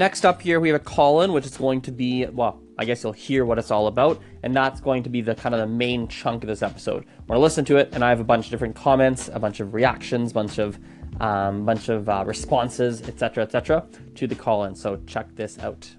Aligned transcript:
Next 0.00 0.24
up 0.24 0.40
here, 0.40 0.60
we 0.60 0.70
have 0.70 0.80
a 0.80 0.82
call-in, 0.82 1.30
which 1.30 1.44
is 1.44 1.58
going 1.58 1.82
to 1.82 1.92
be, 1.92 2.24
well, 2.24 2.62
I 2.78 2.86
guess 2.86 3.02
you'll 3.02 3.12
hear 3.12 3.44
what 3.44 3.58
it's 3.58 3.70
all 3.70 3.86
about, 3.86 4.18
and 4.42 4.56
that's 4.56 4.80
going 4.80 5.02
to 5.02 5.10
be 5.10 5.20
the 5.20 5.34
kind 5.34 5.54
of 5.54 5.60
the 5.60 5.66
main 5.66 6.08
chunk 6.08 6.42
of 6.42 6.48
this 6.48 6.62
episode. 6.62 7.04
We're 7.26 7.34
gonna 7.34 7.40
listen 7.40 7.66
to 7.66 7.76
it, 7.76 7.90
and 7.92 8.02
I 8.02 8.08
have 8.08 8.18
a 8.18 8.24
bunch 8.24 8.46
of 8.46 8.50
different 8.50 8.74
comments, 8.74 9.28
a 9.30 9.38
bunch 9.38 9.60
of 9.60 9.74
reactions, 9.74 10.30
a 10.30 10.34
bunch 10.34 10.56
of 10.56 10.78
um, 11.20 11.66
bunch 11.66 11.90
of 11.90 12.08
uh, 12.08 12.24
responses, 12.26 13.02
etc., 13.02 13.44
etc., 13.44 13.86
to 14.14 14.26
the 14.26 14.34
call-in. 14.34 14.74
So 14.74 15.02
check 15.06 15.36
this 15.36 15.58
out. 15.58 15.90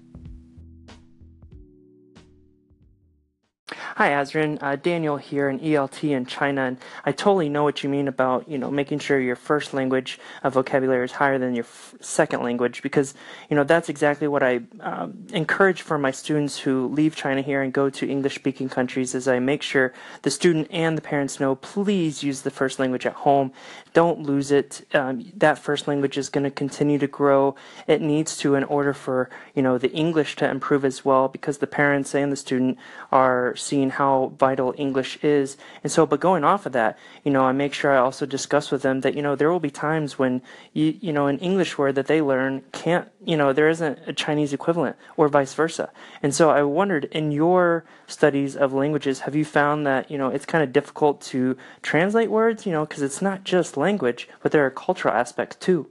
Hi, 4.02 4.08
Azrin. 4.08 4.60
Uh, 4.60 4.74
Daniel 4.74 5.16
here 5.16 5.48
in 5.48 5.60
ELT 5.60 6.10
in 6.10 6.26
China, 6.26 6.62
and 6.62 6.76
I 7.04 7.12
totally 7.12 7.48
know 7.48 7.62
what 7.62 7.84
you 7.84 7.88
mean 7.88 8.08
about 8.08 8.48
you 8.48 8.58
know 8.58 8.68
making 8.68 8.98
sure 8.98 9.20
your 9.20 9.36
first 9.36 9.72
language 9.72 10.18
vocabulary 10.42 11.04
is 11.04 11.12
higher 11.12 11.38
than 11.38 11.54
your 11.54 11.66
f- 11.66 11.94
second 12.00 12.42
language 12.42 12.82
because 12.82 13.14
you 13.48 13.54
know 13.54 13.62
that's 13.62 13.88
exactly 13.88 14.26
what 14.26 14.42
I 14.42 14.62
um, 14.80 15.28
encourage 15.32 15.82
for 15.82 15.98
my 15.98 16.10
students 16.10 16.58
who 16.58 16.88
leave 16.88 17.14
China 17.14 17.42
here 17.42 17.62
and 17.62 17.72
go 17.72 17.90
to 17.90 18.10
English-speaking 18.10 18.70
countries. 18.70 19.14
Is 19.14 19.28
I 19.28 19.38
make 19.38 19.62
sure 19.62 19.92
the 20.22 20.32
student 20.32 20.66
and 20.72 20.98
the 20.98 21.02
parents 21.02 21.38
know 21.38 21.54
please 21.54 22.24
use 22.24 22.42
the 22.42 22.50
first 22.50 22.80
language 22.80 23.06
at 23.06 23.12
home. 23.12 23.52
Don't 23.92 24.24
lose 24.24 24.50
it. 24.50 24.84
Um, 24.94 25.30
that 25.36 25.60
first 25.60 25.86
language 25.86 26.18
is 26.18 26.28
going 26.28 26.42
to 26.42 26.50
continue 26.50 26.98
to 26.98 27.06
grow. 27.06 27.54
It 27.86 28.02
needs 28.02 28.36
to 28.38 28.56
in 28.56 28.64
order 28.64 28.94
for 28.94 29.30
you 29.54 29.62
know 29.62 29.78
the 29.78 29.92
English 29.92 30.34
to 30.36 30.50
improve 30.50 30.84
as 30.84 31.04
well 31.04 31.28
because 31.28 31.58
the 31.58 31.68
parents 31.68 32.16
and 32.16 32.32
the 32.32 32.36
student 32.36 32.78
are 33.12 33.54
seeing 33.54 33.91
how 33.92 34.32
vital 34.38 34.74
English 34.76 35.18
is. 35.22 35.56
And 35.82 35.90
so, 35.90 36.04
but 36.06 36.20
going 36.20 36.44
off 36.44 36.66
of 36.66 36.72
that, 36.72 36.98
you 37.24 37.30
know, 37.30 37.44
I 37.44 37.52
make 37.52 37.72
sure 37.72 37.92
I 37.92 37.98
also 37.98 38.26
discuss 38.26 38.70
with 38.70 38.82
them 38.82 39.00
that, 39.02 39.14
you 39.14 39.22
know, 39.22 39.36
there 39.36 39.50
will 39.50 39.60
be 39.60 39.70
times 39.70 40.18
when, 40.18 40.42
you, 40.72 40.96
you 41.00 41.12
know, 41.12 41.26
an 41.26 41.38
English 41.38 41.78
word 41.78 41.94
that 41.94 42.06
they 42.06 42.20
learn 42.20 42.62
can't, 42.72 43.08
you 43.24 43.36
know, 43.36 43.52
there 43.52 43.68
isn't 43.68 43.98
a 44.06 44.12
Chinese 44.12 44.52
equivalent 44.52 44.96
or 45.16 45.28
vice 45.28 45.54
versa. 45.54 45.90
And 46.22 46.34
so 46.34 46.50
I 46.50 46.62
wondered 46.62 47.04
in 47.06 47.32
your 47.32 47.84
studies 48.06 48.56
of 48.56 48.72
languages, 48.72 49.20
have 49.20 49.34
you 49.34 49.44
found 49.44 49.86
that, 49.86 50.10
you 50.10 50.18
know, 50.18 50.28
it's 50.28 50.46
kind 50.46 50.64
of 50.64 50.72
difficult 50.72 51.20
to 51.22 51.56
translate 51.82 52.30
words, 52.30 52.66
you 52.66 52.72
know, 52.72 52.84
because 52.84 53.02
it's 53.02 53.22
not 53.22 53.44
just 53.44 53.76
language, 53.76 54.28
but 54.42 54.52
there 54.52 54.66
are 54.66 54.70
cultural 54.70 55.14
aspects 55.14 55.56
too. 55.56 55.88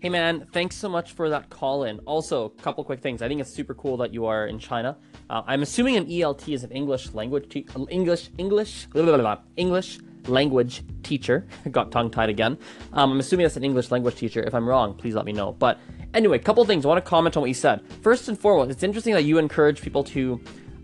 Hey 0.00 0.08
man, 0.08 0.46
thanks 0.50 0.76
so 0.76 0.88
much 0.88 1.12
for 1.12 1.28
that 1.28 1.50
call 1.50 1.84
in. 1.84 1.98
Also, 2.06 2.46
a 2.46 2.62
couple 2.62 2.82
quick 2.84 3.00
things. 3.00 3.20
I 3.20 3.28
think 3.28 3.38
it's 3.38 3.52
super 3.52 3.74
cool 3.74 3.98
that 3.98 4.14
you 4.14 4.24
are 4.24 4.46
in 4.46 4.58
China. 4.58 4.96
Uh, 5.28 5.42
I'm 5.46 5.60
assuming 5.60 5.98
an 5.98 6.06
ELT 6.06 6.54
is 6.54 6.64
an 6.64 6.70
English 6.70 7.12
language 7.12 7.50
te- 7.50 7.66
English 7.90 8.30
English 8.38 8.86
blah, 8.86 9.02
blah, 9.02 9.18
blah, 9.18 9.36
English 9.58 9.98
language 10.26 10.82
teacher. 11.02 11.46
Got 11.70 11.92
tongue 11.92 12.10
tied 12.10 12.30
again. 12.30 12.56
Um, 12.94 13.12
I'm 13.12 13.20
assuming 13.20 13.44
that's 13.44 13.58
an 13.58 13.64
English 13.64 13.90
language 13.90 14.16
teacher. 14.16 14.42
If 14.42 14.54
I'm 14.54 14.66
wrong, 14.66 14.94
please 14.94 15.14
let 15.14 15.26
me 15.26 15.32
know. 15.32 15.52
But 15.52 15.78
anyway, 16.14 16.38
a 16.38 16.42
couple 16.42 16.64
things. 16.64 16.86
I 16.86 16.88
want 16.88 17.04
to 17.04 17.06
comment 17.06 17.36
on 17.36 17.42
what 17.42 17.48
you 17.48 17.54
said. 17.54 17.86
First 18.00 18.26
and 18.26 18.40
foremost, 18.40 18.70
it's 18.70 18.82
interesting 18.82 19.12
that 19.12 19.24
you 19.24 19.36
encourage 19.36 19.82
people 19.82 20.02
to 20.04 20.40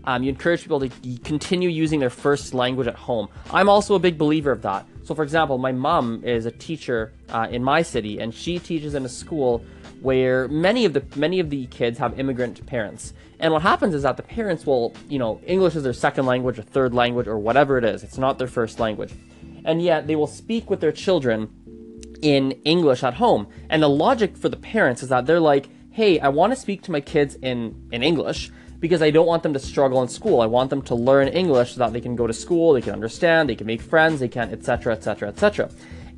um, 0.07 0.23
you 0.23 0.29
encourage 0.29 0.61
people 0.61 0.79
to 0.79 0.89
continue 1.25 1.67
using 1.67 1.99
their 1.99 2.09
first 2.09 2.53
language 2.53 2.87
at 2.87 2.95
home. 2.95 3.27
I'm 3.51 3.67
also 3.67 3.93
a 3.93 3.99
big 3.99 4.17
believer 4.17 4.51
of 4.51 4.61
that. 4.61 4.87
So, 5.03 5.13
for 5.13 5.21
example, 5.21 5.57
my 5.57 5.73
mom 5.73 6.23
is 6.23 6.45
a 6.45 6.51
teacher 6.51 7.11
uh, 7.29 7.47
in 7.51 7.61
my 7.61 7.81
city, 7.81 8.19
and 8.19 8.33
she 8.33 8.57
teaches 8.57 8.95
in 8.95 9.03
a 9.03 9.09
school 9.09 9.63
where 10.01 10.47
many 10.47 10.85
of 10.85 10.93
the 10.93 11.03
many 11.17 11.41
of 11.41 11.49
the 11.49 11.65
kids 11.67 11.99
have 11.99 12.17
immigrant 12.17 12.65
parents. 12.65 13.13
And 13.39 13.51
what 13.51 13.63
happens 13.63 13.93
is 13.93 14.03
that 14.03 14.15
the 14.15 14.23
parents 14.23 14.65
will, 14.65 14.93
you 15.09 15.19
know, 15.19 15.41
English 15.45 15.75
is 15.75 15.83
their 15.83 15.93
second 15.93 16.25
language 16.25 16.57
or 16.57 16.61
third 16.61 16.93
language 16.93 17.27
or 17.27 17.37
whatever 17.37 17.77
it 17.77 17.83
is. 17.83 18.01
It's 18.01 18.17
not 18.17 18.37
their 18.37 18.47
first 18.47 18.79
language, 18.79 19.11
and 19.65 19.81
yet 19.81 20.07
they 20.07 20.15
will 20.15 20.27
speak 20.27 20.69
with 20.69 20.79
their 20.79 20.93
children 20.93 21.49
in 22.21 22.51
English 22.63 23.03
at 23.03 23.15
home. 23.15 23.47
And 23.69 23.83
the 23.83 23.89
logic 23.89 24.37
for 24.37 24.47
the 24.47 24.57
parents 24.57 25.03
is 25.03 25.09
that 25.09 25.25
they're 25.25 25.41
like, 25.41 25.67
"Hey, 25.91 26.17
I 26.21 26.29
want 26.29 26.53
to 26.53 26.59
speak 26.59 26.81
to 26.83 26.91
my 26.93 27.01
kids 27.01 27.35
in 27.41 27.89
in 27.91 28.03
English." 28.03 28.51
Because 28.79 29.01
I 29.01 29.09
don't 29.09 29.25
want 29.25 29.43
them 29.43 29.53
to 29.53 29.59
struggle 29.59 30.01
in 30.01 30.07
school. 30.07 30.41
I 30.41 30.45
want 30.45 30.69
them 30.69 30.81
to 30.83 30.95
learn 30.95 31.27
English 31.27 31.73
so 31.73 31.79
that 31.79 31.93
they 31.93 32.01
can 32.01 32.15
go 32.15 32.27
to 32.27 32.33
school, 32.33 32.73
they 32.73 32.81
can 32.81 32.93
understand, 32.93 33.49
they 33.49 33.55
can 33.55 33.67
make 33.67 33.81
friends, 33.81 34.19
they 34.19 34.27
can, 34.27 34.51
etc., 34.51 34.93
etc., 34.93 35.29
etc. 35.29 35.69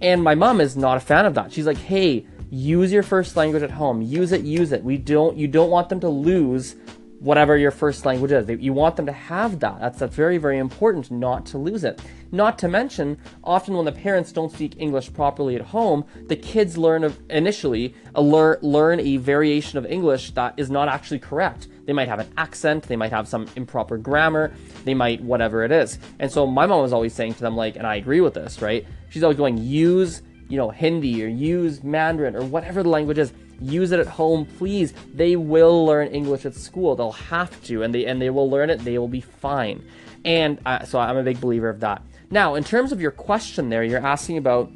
And 0.01 0.23
my 0.23 0.35
mom 0.35 0.61
is 0.61 0.77
not 0.77 0.97
a 0.97 0.99
fan 0.99 1.25
of 1.25 1.33
that. 1.35 1.51
She's 1.51 1.65
like, 1.65 1.77
hey, 1.77 2.25
use 2.49 2.91
your 2.91 3.03
first 3.03 3.35
language 3.35 3.63
at 3.63 3.71
home. 3.71 4.01
Use 4.01 4.31
it, 4.31 4.41
use 4.41 4.71
it. 4.71 4.83
We 4.83 4.97
don't, 4.97 5.37
you 5.37 5.47
don't 5.47 5.69
want 5.69 5.89
them 5.89 5.99
to 6.01 6.09
lose 6.09 6.75
whatever 7.19 7.57
your 7.57 7.71
first 7.71 8.05
language 8.05 8.31
is. 8.31 8.49
You 8.49 8.73
want 8.73 8.95
them 8.95 9.05
to 9.05 9.11
have 9.11 9.59
that. 9.59 9.79
That's, 9.79 9.99
that's 9.99 10.15
very, 10.15 10.37
very 10.37 10.57
important 10.57 11.11
not 11.11 11.45
to 11.47 11.57
lose 11.57 11.83
it. 11.83 12.01
Not 12.31 12.57
to 12.59 12.67
mention, 12.67 13.17
often 13.43 13.75
when 13.75 13.85
the 13.85 13.91
parents 13.91 14.31
don't 14.31 14.51
speak 14.51 14.75
English 14.77 15.11
properly 15.13 15.55
at 15.55 15.61
home, 15.61 16.05
the 16.27 16.35
kids 16.35 16.77
learn 16.77 17.03
of, 17.03 17.19
initially 17.29 17.93
a 18.15 18.21
learn, 18.21 18.57
learn 18.61 18.99
a 18.99 19.17
variation 19.17 19.77
of 19.77 19.85
English 19.85 20.31
that 20.31 20.53
is 20.57 20.69
not 20.69 20.87
actually 20.87 21.19
correct. 21.19 21.67
They 21.85 21.93
might 21.93 22.07
have 22.07 22.19
an 22.19 22.31
accent, 22.37 22.83
they 22.83 22.95
might 22.95 23.11
have 23.11 23.27
some 23.27 23.47
improper 23.55 23.97
grammar, 23.97 24.53
they 24.85 24.93
might 24.93 25.21
whatever 25.21 25.63
it 25.63 25.71
is. 25.71 25.99
And 26.19 26.31
so 26.31 26.47
my 26.47 26.65
mom 26.67 26.81
was 26.81 26.93
always 26.93 27.13
saying 27.13 27.33
to 27.35 27.41
them 27.41 27.57
like, 27.57 27.75
and 27.75 27.85
I 27.85 27.95
agree 27.95 28.21
with 28.21 28.35
this, 28.35 28.61
right? 28.61 28.85
She's 29.09 29.23
always 29.23 29.37
going 29.37 29.57
use, 29.57 30.21
you 30.47 30.57
know, 30.57 30.69
Hindi 30.69 31.23
or 31.23 31.27
use 31.27 31.83
Mandarin 31.83 32.35
or 32.35 32.43
whatever 32.43 32.83
the 32.83 32.89
language 32.89 33.17
is 33.17 33.33
use 33.61 33.91
it 33.91 33.99
at 33.99 34.07
home 34.07 34.45
please. 34.45 34.93
They 35.13 35.35
will 35.35 35.85
learn 35.85 36.07
english 36.09 36.45
at 36.45 36.55
school. 36.55 36.95
They'll 36.95 37.11
have 37.11 37.61
to 37.65 37.83
and 37.83 37.93
they 37.93 38.05
and 38.05 38.21
they 38.21 38.29
will 38.29 38.49
learn 38.49 38.69
it. 38.69 38.79
They 38.79 38.97
will 38.97 39.07
be 39.07 39.21
fine. 39.21 39.83
And 40.25 40.59
uh, 40.65 40.83
so 40.85 40.99
i'm 40.99 41.17
a 41.17 41.23
big 41.23 41.39
believer 41.41 41.69
of 41.69 41.79
that. 41.81 42.01
Now 42.29 42.55
in 42.55 42.63
terms 42.63 42.91
of 42.91 43.01
your 43.01 43.11
question 43.11 43.69
there 43.69 43.83
you're 43.83 44.05
asking 44.05 44.37
about 44.37 44.71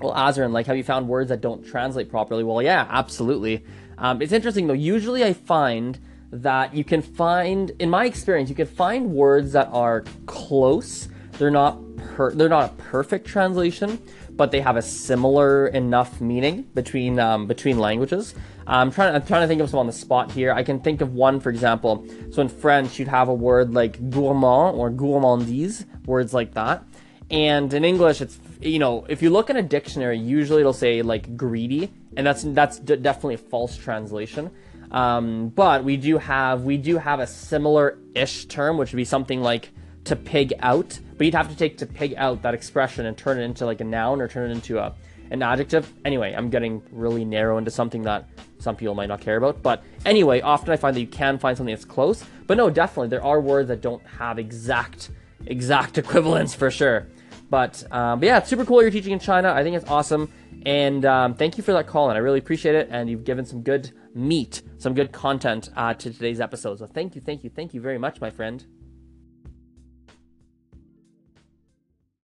well 0.00 0.14
azrin 0.14 0.52
like 0.52 0.66
have 0.66 0.76
you 0.76 0.84
found 0.84 1.08
words 1.08 1.28
that 1.28 1.40
don't 1.40 1.66
translate 1.66 2.10
properly? 2.10 2.44
Well 2.44 2.62
yeah 2.62 2.86
absolutely. 2.90 3.64
Um, 3.98 4.20
it's 4.20 4.32
interesting 4.32 4.66
though. 4.66 4.74
Usually 4.74 5.24
i 5.24 5.32
find 5.32 5.98
that 6.32 6.74
you 6.74 6.84
can 6.84 7.02
find 7.02 7.70
in 7.78 7.88
my 7.88 8.04
experience 8.04 8.50
you 8.50 8.56
can 8.56 8.66
find 8.66 9.12
words 9.12 9.52
that 9.52 9.68
are 9.72 10.04
close. 10.26 11.08
They're 11.32 11.50
not 11.50 11.78
per- 11.96 12.32
they're 12.32 12.48
not 12.48 12.70
a 12.70 12.74
perfect 12.74 13.26
translation 13.26 14.00
but 14.36 14.50
they 14.50 14.60
have 14.60 14.76
a 14.76 14.82
similar 14.82 15.68
enough 15.68 16.20
meaning 16.20 16.62
between 16.74 17.18
um, 17.18 17.46
between 17.46 17.78
languages. 17.78 18.34
I'm 18.66 18.90
trying. 18.90 19.14
I'm 19.14 19.24
trying 19.24 19.42
to 19.42 19.48
think 19.48 19.60
of 19.60 19.70
some 19.70 19.80
on 19.80 19.86
the 19.86 19.92
spot 19.92 20.30
here. 20.32 20.52
I 20.52 20.62
can 20.62 20.80
think 20.80 21.00
of 21.00 21.14
one, 21.14 21.40
for 21.40 21.50
example. 21.50 22.06
So 22.30 22.42
in 22.42 22.48
French, 22.48 22.98
you'd 22.98 23.08
have 23.08 23.28
a 23.28 23.34
word 23.34 23.72
like 23.74 24.10
gourmand 24.10 24.76
or 24.76 24.90
gourmandise, 24.90 25.84
words 26.06 26.34
like 26.34 26.54
that. 26.54 26.84
And 27.30 27.72
in 27.72 27.84
English, 27.84 28.20
it's 28.20 28.38
you 28.60 28.78
know, 28.78 29.04
if 29.08 29.22
you 29.22 29.30
look 29.30 29.50
in 29.50 29.56
a 29.56 29.62
dictionary, 29.62 30.18
usually 30.18 30.60
it'll 30.60 30.72
say 30.72 31.02
like 31.02 31.36
greedy, 31.36 31.92
and 32.16 32.26
that's 32.26 32.42
that's 32.42 32.78
d- 32.78 32.96
definitely 32.96 33.34
a 33.34 33.38
false 33.38 33.76
translation. 33.76 34.50
Um, 34.90 35.48
but 35.48 35.82
we 35.82 35.96
do 35.96 36.18
have 36.18 36.62
we 36.62 36.76
do 36.76 36.98
have 36.98 37.20
a 37.20 37.26
similar-ish 37.26 38.46
term, 38.46 38.78
which 38.78 38.92
would 38.92 38.96
be 38.96 39.04
something 39.04 39.42
like 39.42 39.70
to 40.04 40.14
pig 40.14 40.54
out 40.60 40.98
but 41.16 41.24
you'd 41.24 41.34
have 41.34 41.48
to 41.48 41.56
take 41.56 41.78
to 41.78 41.86
pig 41.86 42.14
out 42.16 42.42
that 42.42 42.54
expression 42.54 43.06
and 43.06 43.16
turn 43.16 43.38
it 43.38 43.42
into 43.42 43.64
like 43.66 43.80
a 43.80 43.84
noun 43.84 44.20
or 44.20 44.28
turn 44.28 44.50
it 44.50 44.54
into 44.54 44.78
a 44.78 44.94
an 45.30 45.42
adjective. 45.42 45.92
Anyway, 46.04 46.34
I'm 46.34 46.50
getting 46.50 46.82
really 46.92 47.24
narrow 47.24 47.58
into 47.58 47.70
something 47.70 48.02
that 48.02 48.28
some 48.58 48.76
people 48.76 48.94
might 48.94 49.08
not 49.08 49.20
care 49.20 49.36
about. 49.36 49.62
But 49.62 49.82
anyway, 50.04 50.40
often 50.40 50.72
I 50.72 50.76
find 50.76 50.94
that 50.96 51.00
you 51.00 51.06
can 51.06 51.38
find 51.38 51.56
something 51.56 51.74
that's 51.74 51.84
close. 51.84 52.24
But 52.46 52.56
no, 52.56 52.70
definitely 52.70 53.08
there 53.08 53.24
are 53.24 53.40
words 53.40 53.68
that 53.68 53.80
don't 53.80 54.04
have 54.06 54.38
exact 54.38 55.10
exact 55.46 55.98
equivalents 56.04 56.54
for 56.54 56.70
sure. 56.70 57.06
But, 57.48 57.84
um, 57.92 58.20
but 58.20 58.26
yeah, 58.26 58.38
it's 58.38 58.48
super 58.48 58.64
cool 58.64 58.82
you're 58.82 58.90
teaching 58.90 59.12
in 59.12 59.20
China. 59.20 59.52
I 59.52 59.62
think 59.62 59.76
it's 59.76 59.88
awesome. 59.88 60.32
And 60.64 61.04
um, 61.04 61.34
thank 61.34 61.56
you 61.56 61.62
for 61.62 61.72
that 61.74 61.86
call, 61.86 62.08
and 62.08 62.16
I 62.16 62.20
really 62.20 62.40
appreciate 62.40 62.74
it. 62.74 62.88
And 62.90 63.08
you've 63.08 63.24
given 63.24 63.44
some 63.44 63.62
good 63.62 63.92
meat, 64.14 64.62
some 64.78 64.94
good 64.94 65.12
content 65.12 65.70
uh, 65.76 65.94
to 65.94 66.12
today's 66.12 66.40
episode. 66.40 66.80
So 66.80 66.86
thank 66.86 67.14
you, 67.14 67.20
thank 67.20 67.44
you, 67.44 67.50
thank 67.50 67.72
you 67.72 67.80
very 67.80 67.98
much, 67.98 68.20
my 68.20 68.30
friend. 68.30 68.64